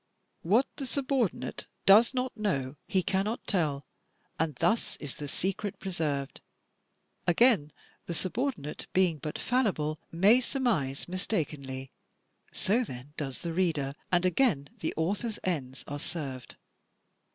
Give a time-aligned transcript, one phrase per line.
[0.41, 3.85] What the subordinate does not know he can not tell,
[4.39, 6.41] and thus is the secret preserved.
[7.27, 7.71] Again,
[8.07, 11.91] the subordinate being but fallible, may surmise mistakenly.
[12.51, 16.55] So then does the reader, and again the author's ends are served.